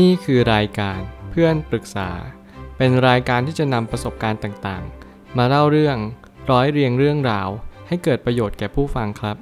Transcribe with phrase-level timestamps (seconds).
[0.00, 2.10] นี่คือรายการเพื่อนปรึกษา
[2.76, 5.96] เป็นรายการที่จะนำประสบการณ์ต่างๆ มาเล่าเรื่อง
[6.50, 7.48] ร้อยเรียงเรื่องราว
[7.88, 9.36] ให้เกิดประโยชน์แก่ผู้ฟังครับ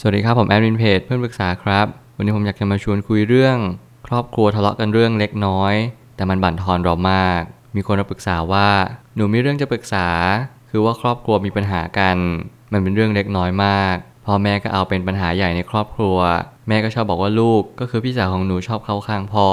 [0.00, 1.86] สวัสดีครับผมแอดมินเพจเพื่อนปรึกษาครับ
[2.16, 3.56] วันนี้ผมอยากจะมาชวนคุยเรื่อง
[4.06, 5.74] ครอบครัวทะเลาะกันเรื่องเล็กน้อย
[6.16, 7.42] แต่มันบั่นทอนเรามาก
[7.76, 8.68] มีคนมาปรึกษาว่า
[9.16, 10.06] หนูมีเรื่องจะปรึกษา
[10.70, 12.16] คือว่าครอบครัวมีปัญหากัน
[12.72, 16.18] มันเป็นเรื่องเล็กน้อยมาก พ่อแม่ก็เอาเป็นปัญหาใหญ่ในครอบครัว
[16.68, 19.48] แม่ก็ชอบบอกว่าลูกก็คือพี่สาวของหนูชอบเข้าข้างพ่อ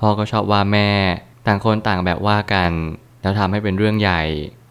[0.00, 0.90] พ่อก็ชอบว่าแม่
[1.46, 2.72] ต่างคนต่างแบบว่ากัน
[3.22, 4.22] แล้วทำให้เป็นเรื่องใหญ่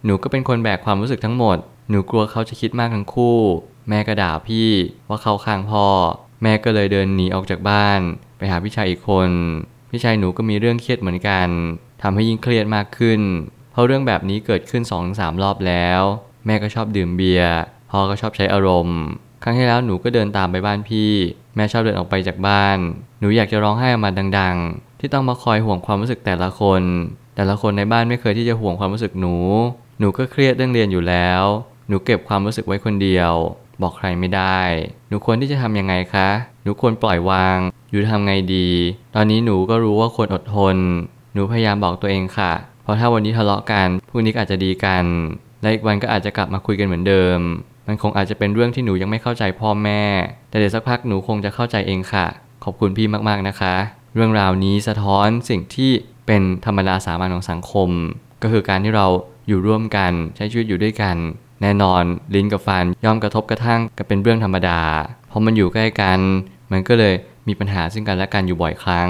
[0.05, 1.57] หนูก็เป็นคนแบกความรู้สึกทั้งหมด
[1.89, 3.37] หนูกลัวเขาจะคิดมากทั้งคู่
[3.89, 4.69] แม่ก็ด่าพี่
[5.09, 5.85] ว่าเข้าข้างพ่อ
[6.43, 7.99] แม่ก็เลยเดินหนีออกจากบ้าน
[8.37, 9.29] ไปหาพี่ชายอีกคน
[9.89, 11.49] พี่ชายหนูก็มีเรื่องเครียดเหมือนกัน
[12.01, 13.21] ทำให้ยิ่งเครียดมากขึ้น
[13.71, 16.01] เพราะเรื่องแบบนี้เกิดขึ้น2องสามรอบแล้ว
[16.45, 17.53] แม่ก็ชอบดื่มเบียร์
[17.91, 18.99] พ่อก็ชอบใช้อารมณ์
[19.43, 21.11] ครั้งที่แล้วหนูก็เดินตามไปบ้านพี่
[21.55, 22.77] แม่ชอบเดินออกไปจากบ้าน
[23.19, 26.81] หนูอยากจะร้องไห้ออกมาดัง ๆ ที่ต้องมาคอยห่วงความรู้สึกแต่ละคน
[27.35, 29.35] แต่ละคนในบ้านไม่เคยที่จะห่วงความรู้สึกหนู
[29.99, 31.43] หนูก็เครียดเรื่องเรียนอยู่แล้ว
[31.87, 33.31] หนูเก็บความรู้สึกไว้คนเดียว
[33.81, 34.59] บอกใครไม่ได้
[35.09, 36.29] หนูควรที่จะทำยังไงคะ
[36.63, 37.57] หนูควรปล่อยวาง
[37.91, 38.69] อยู่ทำไงดี
[39.15, 40.75] ตอนนี้หนูก็รู้ว่าควรอดทน
[41.33, 42.53] หนูพยายามบอกตัวเองค่ะ
[42.83, 45.05] เพราะถ้าวันนี้ทะเลาะกันพรุ่งนี้อาจจะดีกัน
[45.61, 47.39] และอีกวันก็อาจจะกลับมาคุยกันเหมือนเดิม
[47.89, 50.03] มันคงอาจจะเป็นเรื่องที่หนูยังไม่เข้าใจพ่อแม่
[50.49, 52.25] แต่เดี๋ยวสักพักหนูคงจะเข้าใจเองค่ะ
[52.63, 53.73] ขอบคุณพี่มากๆนะคะ
[54.15, 55.91] เรื่องราวนี้สะท้อนสิ่งที่
[56.27, 57.89] เป็นธรรมดาสามัญของสังคม
[58.43, 59.07] ก็คือการที่เรา
[59.47, 61.15] อยู่ร่วมกันใช้ชีวิตอยู่ด้วยกัน
[61.61, 62.03] แน่นอน
[62.35, 64.81] ลิ้นกับฟันย่อมกระทบกระทั่งกันเป็นเรื่องธรรมดา
[65.27, 66.19] เพอมันอยู่ใกล้กัน
[66.71, 67.13] มันก็เลย
[67.47, 69.09] มีปัญหาซึ่งกันและกันอยู่บ่อยครั้ง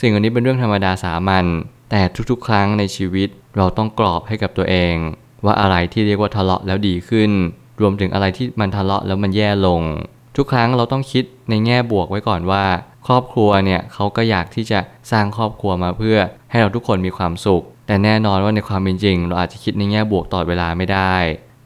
[0.00, 1.46] สิ่งอันนี้เป็นเรื่องธรรมดาสามัญ
[1.90, 4.94] แต่ทุกๆ ครั้งในชีวิตเราต้องกรอบให้กับตัวเอง
[5.44, 7.30] ว่าอะไรที่เรียกว่าทะเลาะแล้วดีขึ้น
[7.80, 9.82] รวมถึงอะไรที่มันทะเลาะแล้วมันแย่ลง
[10.36, 12.64] ทุกครั้งเราต้องคิดในแง่บวกไว้ก่อนว่า
[13.06, 14.80] ครอบครัวเนี่ยเขาก็อยากที่จะ
[15.12, 16.18] สร้างครอบครัวมาเพื่อ
[16.50, 21.14] ให้เราทุกคนมีความสุข แต่แน่นอนว่าในความเป็นจริง เราอาจจะคิดในแง่บวกตลอดเวลาไม่ได้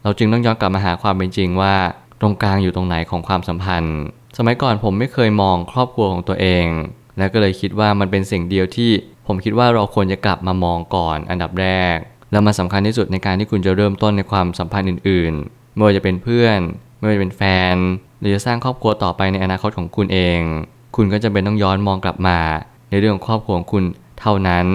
[0.02, 1.74] เราจึงต้องย้อนกลับมาหาความเป็นจริงว่า
[2.20, 3.98] ตรงกลางอยู่ตรงไหนของความสัมพันธ์
[4.36, 6.66] สมัยก่อนผมไม่เคยมองครอบครัวของตัวเอง
[7.18, 8.90] และก็เลยคิดว่ามันเป็นสิ่งเดียวที่
[9.26, 11.96] ผมคิดว่าเราควรจะกลับมามองก่อนอันดับแรก
[12.32, 15.34] แล้วมันสำคัญที่สุดในการที่คุณจะเริ่มต้นในความสัมพันธ์อื่น
[15.74, 16.60] ไม่ว่าจะเป็นเพื่อน
[16.98, 17.42] ไม่ว่าจะเป็นแฟ
[17.74, 17.76] น
[18.20, 20.40] หรือจะสร้างครอบครัวต่อไปในอนาคตของคุณเอง
[20.96, 22.38] คุณก็จะเป็นต้องย้อนมองกลับมา
[22.90, 23.84] ในเรื่องของครอบครัวของคุณ
[24.20, 24.66] เท่านั้น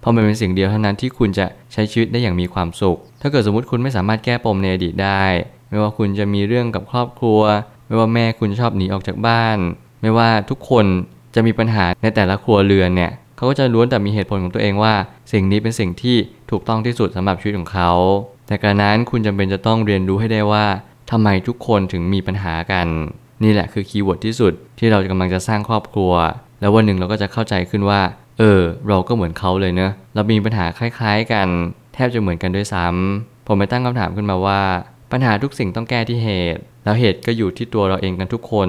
[0.00, 5.24] เพราะมันเป็นสิ่งเดียวเท่านั้นที่คุณจะใช้ชีวิตได้อย่างมีความสุข ถ้าเกิดสมมติคุณไม่สามารถแก้ปมในอดีตได้
[5.68, 7.40] ไม่ว่าคุณจะมีเรื่องกับครอบครัว
[7.86, 9.58] ไม่ว่าแม่คุณชอบหนีออกจากบ้าน
[10.02, 10.86] ไม่ว่าทุกคน
[11.34, 14.94] จะมีปัญหาในแต่ละครัวเรือนเนี่ยเขาก็จะล้วนแต่มีเหตุผลของตัวเองว่า
[15.32, 16.16] สิ่งนี้เป็นสิ่งที่
[16.50, 17.90] ถูกต้องที่สุดสำหรับชีวิตของเขา
[18.46, 20.64] แต่กระนั้นคุณจำเป็นจะต้องเรียนรู้ให้ได้ว่า
[21.10, 22.86] ทำไมทุกคนถึงมีปัญหากัน
[23.44, 26.12] นี่แหละคือ keyword ที่สุดที่เรากำลังจะสร้างครอบครัว
[26.60, 28.00] แล้ววันหนึ่งเราก็จะเข้าใจขึ้นว่า
[28.38, 31.48] เออ เราก็เหมือนเขาเลยเนอะเรามีปัญหาคล้ายๆกัน
[31.94, 34.62] แทบจะเหมือนกันด้วยซ้ำผมไปตั้งคำถามขึ้นมาว่า
[35.12, 38.68] ปัญหาทุกสิ่งต้องแก้ที่เหตุ แล้วเหตุก็อยู่ที่ตัวเราเองกันทุกคน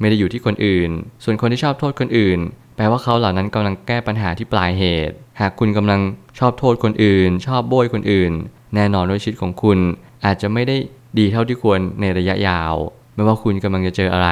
[0.00, 0.90] ไม่ได้อยู่ที่คนอื่น
[1.24, 2.38] ส่วนคนที่ชอบโทษคนอื่น
[2.76, 6.00] แปลว่าเขาเหล่านั้นกำลังแก้ปัญหาที่ปลายเหตุ หากคุณกำลัง
[6.38, 8.32] ชอบโทษคนอื่น ชอบโบยคนอื่น
[8.74, 9.78] แน่นอนว่าชีวิตของคุณ
[10.24, 10.76] อาจจะไม่ได้
[11.18, 12.74] ดีเท่าที่ควรในระยะยาว
[13.14, 14.30] ไม่ว่าคุณกำลังจะเจออะไร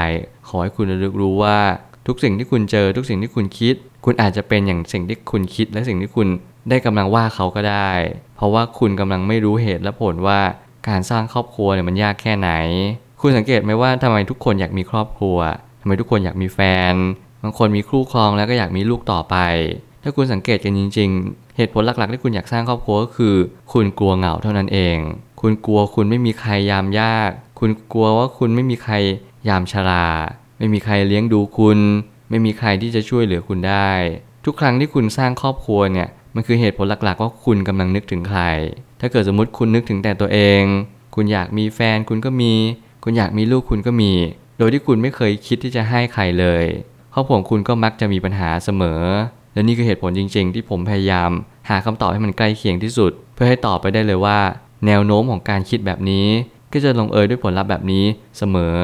[0.48, 1.58] ขอให้คุณระลึกรู้ว่า
[2.06, 6.28] ทุกสิ่งที่คุณเจอทุกสิ่งที่คุณคิด คุณอาจจะเป็นอย่างสิ่งที่คุณคิด และสิ่งที่คุณ
[6.68, 7.90] ได้กำลังว่าเขาก็ได้
[8.36, 10.40] เพราะว่าคุณกำลังไม่รู้เหตุและผลว่า
[10.88, 12.50] การสร้างครอบครัวเนี่ยมันยากแค่ไหน
[13.20, 15.38] คุณสังเกตไหมว่าทำไมทุกคนอยากมีครอบครัว
[15.80, 16.60] ทำไมทุกคนอยากมีแฟ
[16.92, 16.94] น
[17.42, 19.36] บางคนมีคู่ครองแล้วก็อยากมีลูกต่อไป
[20.02, 23.34] ถ้าคุณสังเกตกันจริง ๆ เหตุผลหลักๆ ที่คุณอยากสร้างครอบครัวก็คือ
[23.72, 24.98] คุณกลัวเหงาเท่านั้นเอง
[25.40, 28.94] คุณกลัวคุณไม่มีใครยามยาก คุณกลัวว่าคุณไม่มีใคร
[29.48, 30.06] ยามชรา
[30.58, 31.78] ไม่มีใครเลี้ยงดูคุณ
[32.30, 33.90] ไม่มีใครที่จะช่วยเหลือคุณได้
[34.44, 38.42] ทุกครั้งที่คุณสร้างครอบครัวเนี่ย มันคือเหตุผลหลักๆ ว่าคุณกำลังนึกถึงใคร
[39.00, 40.62] ถ้าเกิดสมมติคุณนึกถึงแต่ตัวเอง
[41.14, 42.52] คุณอยากมีแฟนคุณก็มี
[43.04, 44.12] คุณอยากมีลูกคุณก็มี
[44.58, 46.64] โดยที่คุณไม่เคยคิดที่จะให้ใครเลย
[47.12, 49.00] ครอบครัวของคุณก็มักจะมีปัญหาเสมอ
[49.52, 51.30] และนี่คือเหตุผลจริง ๆ ที่ผมพยายาม
[51.68, 54.38] หาคำตอบให้มันใกล้เคียงที่สุด เพื่อให้ตอบไปได้เลยว่า
[54.86, 56.26] แนวโน้มของการคิดแบบนี้
[56.72, 58.04] ก็จะลงเอยด้วยผลลัพธ์แบบนี้
[58.38, 58.76] เสมอ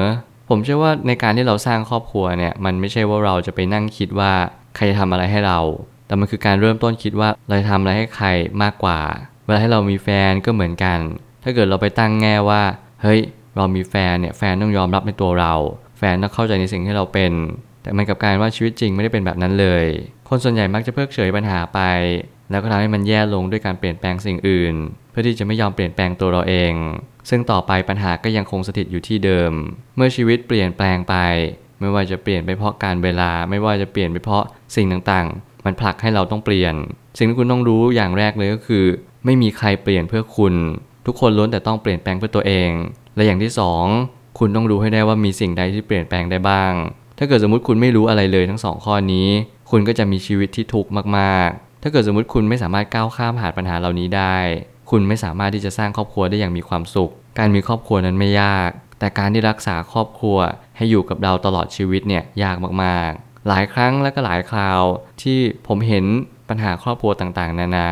[0.49, 4.31] ผมเชื่อว่าในการที่เราสร้างครอบครัวเนี่ยมันไม่ใช่ว่าเราจะไปนั่งคิดว่า
[4.75, 5.59] ใครจะทำอะไรให้เรา
[6.07, 8.27] แต่มันคือการเริ่มต้นคิดว่าเราจะทำอะไรให้ใคร
[8.61, 8.99] มากกว่า
[9.45, 10.99] เวลาให้เรามีแฟนก็เหมือนกัน
[11.43, 12.61] ถ้าเกิดเราไปตั้งแง่ว่า
[13.01, 13.19] เฮ้ย
[13.55, 15.53] เรามีแฟนเนี่ยแฟนต้องยอมรับในตัวเรา
[15.97, 17.31] แฟนต้องเข้าใจในสิ่งที่เราเป็น
[17.83, 19.85] แต่มันกับการว่าชีวิตจริงไม่ได้เป็นแบบนั้นเลย
[20.31, 21.79] คนส่วนใหญ่มักจะเพิกเฉยปัญหาไป
[22.51, 24.75] แล้วก็ทำให้มันแย่ลงด้วยการเปลี่ยนแปลงสิ่งอื่น
[25.09, 26.73] เพื่อที่จะไม่ยอมเปลี่ยนแปลงตัวเราเอง
[27.29, 29.51] ซึ่งต่อไปปัญหาก็ยังคงสถิตอยู่ที่เดิม
[29.95, 31.15] เมื่อชีวิตเปลี่ยนแปลงไป
[31.79, 34.43] ไม่ว่าจะเปลี่ยนไปเพราะการเวลา ไม่ว่าจะเปลี่ยนไปเพราะ
[34.75, 36.73] สิ่งต่างๆ มันผลักให้เราต้องเปลี่ยน
[37.17, 38.85] สิ่งที่คุณต้องรู้อย่างแรกเลยก็คือ
[39.25, 40.53] ไม่มีใครเปลี่ยนเพื่อคุณ
[41.05, 42.69] ทุกคนล้วนแต่ต้องเปลี่ยนแปลงเพื่อตัวเอง
[43.15, 43.85] และอย่างที่สอง
[44.39, 46.73] คุณต้องรู้ให้ได้ว่ามีสิ่งใดที่เปลี่ยนแปลงได้บ้าง
[47.17, 49.27] ถ้าเกิดสมมติคุณไม่รู้อะไรเลยทั้งสองข้อนี้
[49.69, 54.37] คุณก็จะมีชีวิตที่ทุกข์มากๆ ถ้าเกิดสมมติคุณไม่สามารถก้าวข้ามผ่านปัญหาเหล่านี้ได้
[54.89, 58.69] คุณไม่สามารถที่จะสร้างครอบครัวได้อย่างมีความสุข การมีครอบครัวนั้นไม่ยาก
[58.99, 60.37] แต่การที่รักษาครอบครัว
[60.77, 64.81] ให้อยู่กับเราตลอดชีวิตเนี่ยยากมากๆ หลายครั้งและก็หลายคราว
[65.21, 66.05] ที่ผมเห็น
[66.49, 67.89] ปัญหาครอบครัวต่างๆ นานา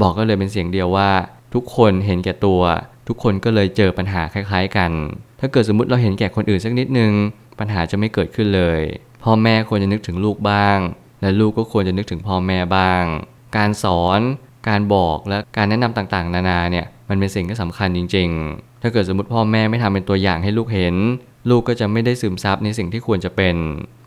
[0.00, 1.10] บอกก็เลยเป็นเสียงเดียวว่า
[1.54, 2.62] ทุกคนเห็นแก่ตัว
[3.08, 4.90] ทุกคนก็เลยเจอปัญหาคล้าย ๆ กัน
[5.40, 7.12] ถ้าเกิดสมมติเราเห็นแก่คนอื่นสักนิดนึง
[7.58, 8.80] ปัญหาจะไม่เกิดขึ้นเลย
[9.22, 10.78] พ่อแม่ควรจะนึกถึงลูกบ้าง
[11.24, 13.04] และลูกก็ควรจะนึกถึงพ่อแม่บ้าง
[13.56, 14.20] การสอน
[14.68, 20.94] การบอกและการแนะนำต่างๆ นานาเนี่ยมันเป็นสิ่งที่สำคัญจริง ๆ ถ้าเกิดสมมติพ่อแม่ไม่ทำเป็นตัวอย่างให้ลูกเห็น
[21.50, 23.56] ลูกก็จะไม่ได้ซึมซับในสิ่งที่ควรจะเป็น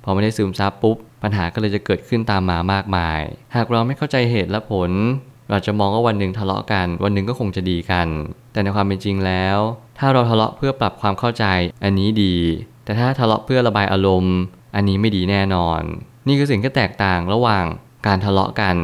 [0.03, 3.21] พอไม่ได้ซึมซับปุ๊บ ปัญหาก็เลยจะเกิดขึ้นตามมามากมาย
[3.55, 4.91] หากเราไม่เข้าใจเหตุและผล
[5.49, 8.07] เราจะมองว่าวันหนึ่งทะเลาะกัน วันหนึ่งก็คงจะดีกัน
[8.51, 9.57] แต่ในความเป็นจริงแล้ว
[9.99, 11.45] ถ้าเราทะเลาะเพื่อปรับความเข้าใจ
[11.83, 12.35] อันนี้ดี
[12.85, 14.35] แต่ถ้าทะเลาะเพื่อระบายอารมณ์
[14.75, 15.81] อันนี้ไม่ดีแน่นอน
[16.27, 17.65] นี่คือสิ่งที่แตกต่างระหว่าง
[18.07, 18.75] การทะเลาะกัน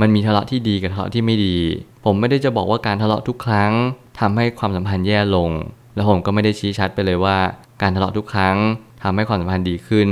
[0.00, 1.56] มันมีทะเลาะที่ดีกับทะเลาะที่ไม่ดี
[2.04, 3.72] ผมไม่ได้จะบอกว่าการทะเลาะทุกครั้ง
[4.20, 5.50] ทำให้ความสัมพันธ์แย่ลง
[5.94, 7.38] และผมก็ไม่ได้ชี้ชัดไปเลยว่า
[7.82, 8.56] การทะเลาะทุกครั้ง
[9.02, 10.08] ทำให้ความสัมพันธ์ดีขึ้น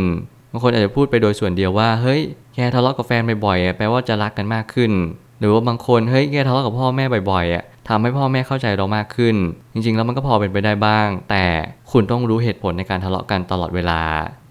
[0.52, 2.20] บางคนอาจจะพูดไปโดยส่วนเดียวว่าเฮ้ย
[2.54, 4.92] แค่ทะเลาะกับแฟนบ่อยๆแปลว่าจะรักกันมากขึ้น
[5.38, 9.36] หรือว่าบางคนเฮ้ยแค่ทะเลาะกับพ่อแม่บ่อยๆอะทำให้พ่อแม่เข้าใจเรามากขึ้น
[9.72, 11.44] จริงๆแล้วมันก็พอเป็นไปได้บ้าง แต่
[11.92, 14.00] คุณต้องรู้เหตุผลในการทะเลาะกันตลอดเวลา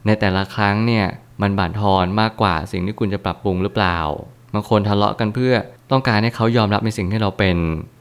[0.05, 1.05] ในแต่ละครั้งเนี่ย
[1.41, 3.97] มันบั่นทอนมากกว่าสิ่งที่คุณจะปรับปรุงหรือเปล่า
[4.53, 5.53] บางคนทะเลาะกันเพื่อ
[5.91, 7.57] ต้องการให้เขายอมรับในสิ่งที่เราเป็น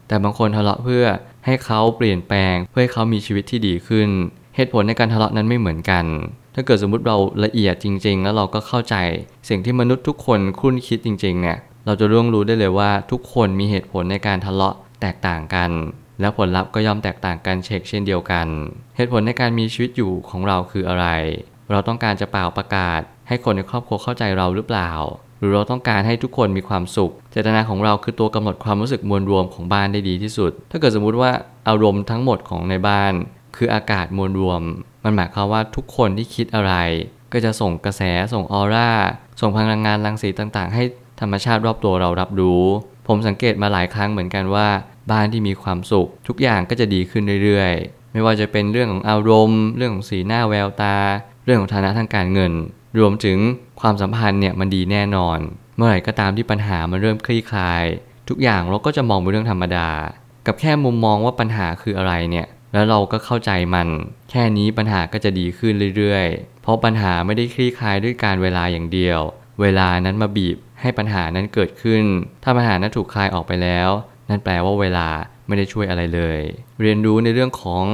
[0.08, 1.05] แต่บางคนทะเลาะเพื่อ
[1.46, 4.08] ให้เขาเปลี่ยนแปลง เพื่อให้เขามีชีวิตที่ดีขึ้น
[4.56, 6.05] เหตุผลในการทะเลาะนั้นไม่เหมือนกัน
[6.55, 8.96] ถ้าเกิดสมมุติเราละเอียดจริง ๆ แล้วเราก็เข้าใจ
[9.49, 15.70] สิ่งที่มนุษย์ทุกคนคุ้นคิดจริงๆเนี่ยเราจะร่วงรู้ได้เลยว่าทุกคนมีเหตุผลในการทะเลาะแตกต่างกัน
[16.20, 18.46] และผลลัพธ์ก็ย่อมแตกต่างกันเช็คเช่นเดียวกัน
[18.96, 21.06] เหตุผลในการมีชีวิตอยู่ของเราคืออะไร
[21.70, 24.91] เราต้องการจะเป่าประกาศ ให้คนในครอบครัวเข้าใจเราหรือเปล่า
[25.38, 31.31] หรือเราต้องการให้ทุกคนมีความสุข เจตนาของเราคือตัวกำหนดความรู้สึกมวลรวมของบ้านได้ดีที่สุด ถ้าเกิดสมมุติว่า
[31.69, 33.12] อารมณ์ทั้งหมดของในบ้าน
[33.56, 34.62] คืออากาศมวลรวม
[35.05, 36.75] มันหมายความว่าทุกคนที่คิดอะไร
[37.32, 38.91] ก็จะส่งกระแสส่งออร่า
[39.41, 40.82] ส่งพลังงานรังสีต่างๆ ให้
[41.21, 42.64] ธรรมชาติรอบตัวเรารับรู้
[43.06, 44.69] ผมสังเกตมาหลายครั้งเหมือนกันว่า
[45.11, 50.97] บ้านที่มีความสุข ทุกอย่างก็จะดีขึ้นเรื่อยๆ ไม่ว่าจะเป็นเรื่องของอารมณ์ เรื่องของสีหน้าแววตา
[51.49, 52.53] เรื่องของฐานะทางการเงิน
[52.99, 53.39] รวมถึง
[53.81, 55.39] ความสัมพันธ์เนี่ยมันดีแน่นอน
[55.77, 57.85] เมื่อไหร่ก็ตามที่ปัญหามันเริ่มคลี่คลาย
[58.29, 59.91] ทุกอย่างเราก็จะมองเป็นเรื่องธรรมดา
[60.47, 63.89] กับแค่มุมมองว่าปัญหาคืออะไรเนี่ยแล้วเราก็เข้าใจมัน
[64.31, 69.21] แค่นี้ปัญหาก็จะดีขึ้นเรื่อยๆ เพราะปัญหาไม่ได้คลี่คลายด้วยการเวลาอย่างเดียว
[69.61, 72.05] เวลานั้นมาบีบให้ปัญหานั้นเกิดขึ้น
[72.43, 73.89] ถ้าปัญหานั้นถูกคลายออกไปแล้ว
[74.29, 75.09] นั่นแปลว่าเวลา
[75.47, 76.41] ไม่ได้ช่วยอะไรเลย
[76.81, 77.85] เรียนรู้ในเรื่องของ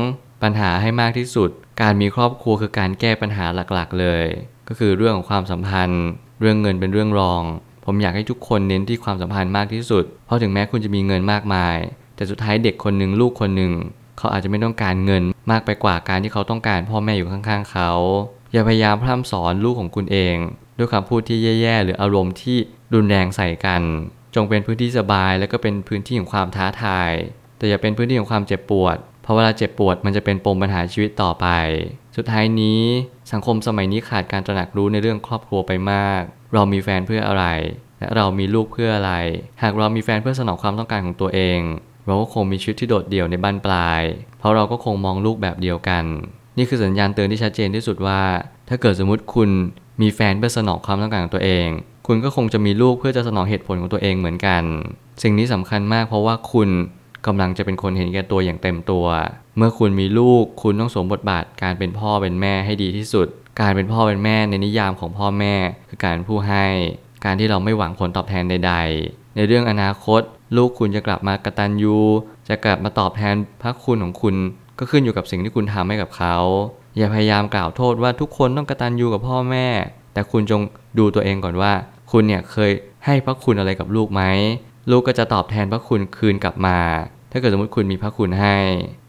[0.42, 4.26] ปัญหาให้มากที่สุด การมีครอบครัวคือการแก้ปัญหาหลักๆ เลย
[4.68, 6.04] ก็คือเรื่องของความสัมพันธ์
[6.40, 7.42] เรื่องเงินเป็นเรื่องรอง
[7.84, 11.76] ผมอยากให้ทุกคนเน้นที่ความสัมพันธ์มากที่สุด เพราะถึงแม้คุณจะมีเงินมากมาย
[12.16, 13.72] แต่สุดท้ายเด็กคนหนึ่งลูกคนหนึ่ง
[14.18, 17.90] เขาอาจจะไม่ต้องการเงินมากไปกว่าการที่เขาต้องการพ่อแม่อยู่ข้างๆเขา
[18.52, 20.36] อย่าพยายามพร่ำสอนลูกของคุณเอง
[20.78, 22.58] ด้วยคำพูดที่แย่ๆ หรืออารมณ์ที่
[22.94, 23.82] รุนแรงใส่กัน
[24.34, 27.10] จงเป็นพื้นที่สบายและก็เป็นพื้นที่ของความท้าทาย
[27.56, 31.46] แต่อย่าเป็นพื้นที่ของความเจ็บปวด พราะเวลาเจ็บปวดมันจะเป็นปมปัญหาชีวิตต่อไป
[32.16, 32.80] สุดท้ายนี้
[33.32, 36.22] สังคมสมัยนี้ขาดการตระหนักรู้ในเรื่องครอบครัวไปมาก
[36.54, 37.44] เรามีแฟนเพื่ออะไร
[37.98, 39.12] และเรามีลูกเพื่ออะไร
[39.62, 41.60] หากเรามีแฟนเพื่อสนองความต้องการของตัวเอง
[42.06, 44.02] เราก็คงมีชีวิตที่โดดเดี่ยวในบ้านปลาย
[44.38, 46.04] เพราะเราก็คงมองลูกแบบเดียวกัน
[46.58, 48.20] นี่คือสัญญาณเตือนที่ชัดเจนที่สุดว่า
[48.68, 49.50] ถ้าเกิดสมมติคุณ
[50.02, 51.66] มีแฟนเพื่อสนองความต้องการของตัวเอง
[52.06, 54.62] คุณก็คงจะมีลูกเพื่อจะสนองเหตุผลของตัวเองเหมือนกัน
[55.22, 56.68] สิ่งนี้สำคัญมากเพราะว่าคุณ
[57.26, 59.06] กำลังจะเป็นคนเห็นแก่ตัวอย่างเต็มตัว
[59.56, 63.26] เมื่อคุณมีลูกคุณต้องสวมบทบาทการเป็นพ่อเป็นแม่ให้ดีที่สุด
[63.60, 65.54] การเป็นพ่อเป็นแม่ในนิยามของพ่อแม่
[65.88, 66.66] คือการผู้ให้
[67.24, 70.22] การที่เราไม่หวังผลตอบแทนใด ๆ ในเรื่องอนาคต
[70.56, 71.98] ลูกคุณจะกลับมากระตัญญู
[72.48, 74.34] จะกลับมาตอบแทนพระคุณของคุณ
[74.78, 76.36] ก็ขึ้นอยู่กับสิ่งที่คุณทำให้กับเขา
[76.96, 79.66] อย่าพยายามกล่าวโทษว่าทุกคนต้องกระตัญญูกับพ่อแม่
[80.12, 80.60] แต่คุณจง
[80.98, 81.72] ดูตัวเองก่อนว่า
[82.10, 82.70] คุณเนี่ยเคย
[83.06, 84.22] ให้พระคุณอะไรกับลูกไหม
[84.90, 86.78] ลูกก็จะตอบแทนพระคุณคืนกลับมา
[87.36, 88.56] ถ้าเกิดสมมติคุณมีพระคุณให้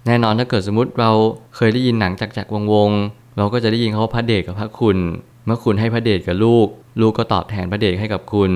[0.08, 1.12] แน่นอนถ้าเกิดสมมติเรา
[1.56, 4.98] เคยได้ยินหนังจากจากวงวงๆเราก็จะได้ยินเขาพระเดชกับพระคุณ
[5.46, 6.68] เมื่อคุณให้พระเดชกับลูก
[7.02, 8.52] ลูกก็ตอบแทนพระเดชให้กับคุณ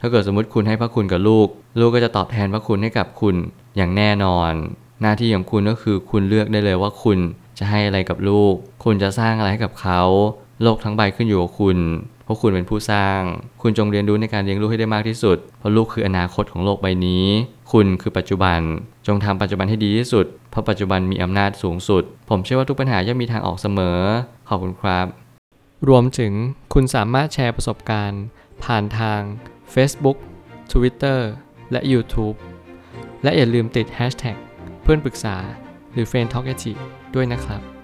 [0.00, 1.48] ถ้าเกิดสมมติคุณให้พระคุณกับลูก
[1.80, 3.34] ลูกก็จะตอบแทนพระคุณให้กับคุณ
[3.76, 4.52] อย่างแน่นอน
[5.02, 7.18] หน้าที่ของคุณก็คือคุณเลือกได้เลยว่าคุณ
[7.58, 10.00] จะให้อะไรกับลูก คุณจะสร้างอะไรให้กับเขา
[10.62, 11.78] โลกทั้งใบขึ้นอยู่กับคุณ
[12.28, 13.20] เพราะคุณเป็นผู้สร้าง
[13.62, 17.24] คุณจงเรียนรู้ในการเลี้ยงลูกให้ได้มากที่สุด เพราะลูกคืออนาคตของโลกใบนี้
[17.72, 18.60] คุณคือปัจจุบัน
[19.06, 23.98] จงทำปัจจุบันให้ดีที่สุด เพราะปัจจุบันมีอำนาจสูงสุด ผมเชื่อว่าทุกปัญหาย่อมมีทางออกเสมอ
[24.48, 25.06] ขอบคุณครับ
[25.88, 26.32] รวมถึง
[26.74, 28.22] คุณสามารถแชร์ประสบการณ์
[28.64, 29.20] ผ่านทาง
[29.74, 30.16] Facebook
[30.72, 31.20] Twitter
[31.72, 32.36] และ YouTube
[33.22, 34.36] และอย่าลืมติด Hashtag
[34.82, 35.36] เพื่อนปรึกษา
[35.92, 36.54] หรือ f r ร e n d t a l k a
[37.14, 37.77] ด้วยนะครับ